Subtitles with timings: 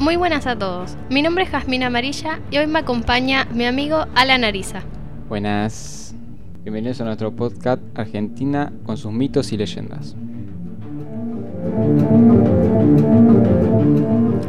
[0.00, 0.96] Muy buenas a todos.
[1.10, 4.82] Mi nombre es Jasmine Amarilla y hoy me acompaña mi amigo Alan Ariza.
[5.28, 6.12] Buenas.
[6.64, 10.16] Bienvenidos a nuestro podcast Argentina con sus mitos y leyendas.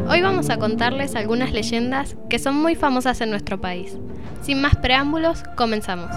[0.09, 3.99] Hoy vamos a contarles algunas leyendas que son muy famosas en nuestro país.
[4.41, 6.09] Sin más preámbulos, comenzamos.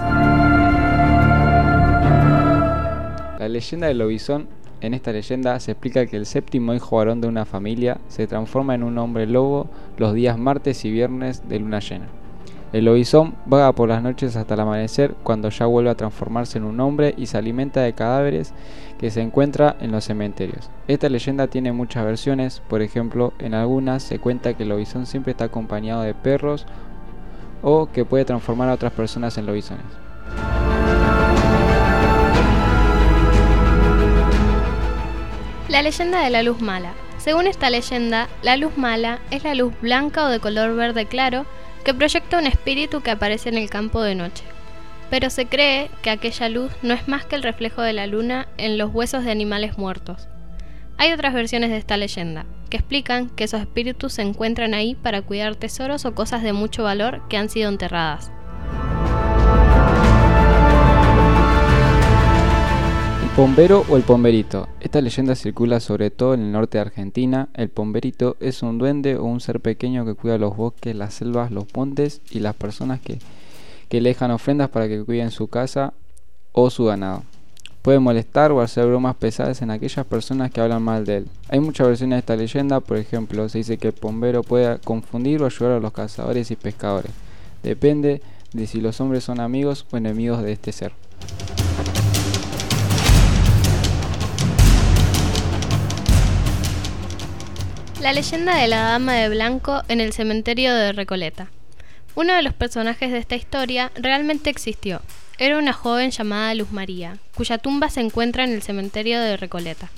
[3.39, 4.48] La leyenda del lobizón
[4.84, 8.74] en esta leyenda se explica que el séptimo hijo varón de una familia se transforma
[8.74, 12.07] en un hombre lobo los días martes y viernes de luna llena.
[12.74, 16.65] El lobizón vaga por las noches hasta el amanecer cuando ya vuelve a transformarse en
[16.65, 18.52] un hombre y se alimenta de cadáveres
[18.98, 20.70] que se encuentra en los cementerios.
[20.88, 25.30] Esta leyenda tiene muchas versiones, por ejemplo, en algunas se cuenta que el lobizón siempre
[25.30, 26.66] está acompañado de perros
[27.62, 29.87] o que puede transformar a otras personas en lobizones.
[35.85, 36.95] Leyenda de la luz mala.
[37.18, 41.45] Según esta leyenda, la luz mala es la luz blanca o de color verde claro
[41.85, 44.45] que proyecta un espíritu que aparece en el campo de noche.
[45.10, 48.49] Pero se cree que aquella luz no es más que el reflejo de la luna
[48.57, 50.27] en los huesos de animales muertos.
[50.96, 55.21] Hay otras versiones de esta leyenda, que explican que esos espíritus se encuentran ahí para
[55.21, 58.32] cuidar tesoros o cosas de mucho valor que han sido enterradas.
[63.37, 64.69] Pombero o el pomberito.
[64.78, 67.49] Esta leyenda circula sobre todo en el norte de Argentina.
[67.54, 71.50] El pomberito es un duende o un ser pequeño que cuida los bosques, las selvas,
[71.50, 73.19] los montes y las personas que,
[73.91, 75.94] le dejan ofrendas para que cuiden su casa
[76.53, 77.25] o su ganado.
[77.82, 81.28] Puede molestar o hacer bromas pesadas en aquellas personas que hablan mal de él.
[81.49, 85.43] Hay muchas versiones de esta leyenda, por ejemplo, se dice que el pombero puede confundir
[85.43, 87.10] o ayudar a los cazadores y pescadores.
[87.65, 88.22] Depende
[88.53, 90.93] de si los hombres son amigos o enemigos de este ser.
[98.05, 101.49] La leyenda de la Dama de Blanco en el cementerio de Recoleta.
[102.15, 105.01] Uno de los personajes de esta historia realmente existió.
[105.39, 109.89] Era una joven llamada Luz María, cuya tumba se encuentra en el cementerio de Recoleta.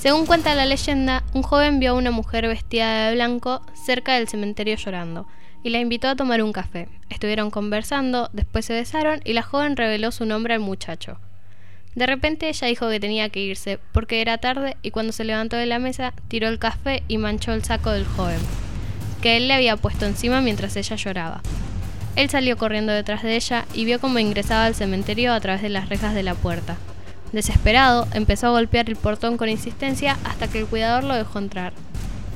[0.00, 4.28] Según cuenta la leyenda, un joven vio a una mujer vestida de blanco cerca del
[4.28, 5.26] cementerio llorando
[5.64, 6.88] y la invitó a tomar un café.
[7.08, 11.18] Estuvieron conversando, después se besaron y la joven reveló su nombre al muchacho.
[11.94, 15.56] De repente ella dijo que tenía que irse porque era tarde y cuando se levantó
[15.56, 18.38] de la mesa tiró el café y manchó el saco del joven,
[19.22, 21.42] que él le había puesto encima mientras ella lloraba.
[22.16, 25.68] Él salió corriendo detrás de ella y vio cómo ingresaba al cementerio a través de
[25.68, 26.76] las rejas de la puerta.
[27.32, 31.72] Desesperado, empezó a golpear el portón con insistencia hasta que el cuidador lo dejó entrar.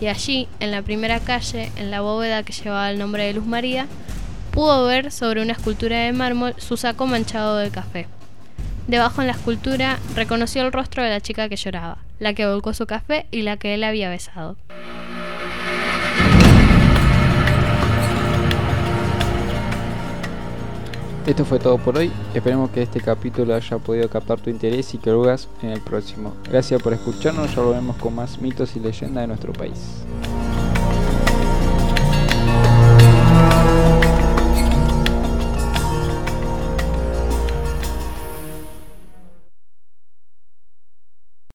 [0.01, 3.47] Y allí, en la primera calle, en la bóveda que llevaba el nombre de Luz
[3.47, 3.87] María,
[4.53, 8.07] pudo ver sobre una escultura de mármol su saco manchado de café.
[8.87, 12.75] Debajo en la escultura reconoció el rostro de la chica que lloraba, la que volcó
[12.75, 14.57] su café y la que él había besado.
[21.27, 22.13] Esto fue todo por hoy.
[22.35, 25.81] Esperemos que este capítulo haya podido captar tu interés y que lo hagas en el
[25.81, 26.35] próximo.
[26.51, 27.55] Gracias por escucharnos.
[27.55, 30.05] Ya volvemos con más mitos y leyendas de nuestro país.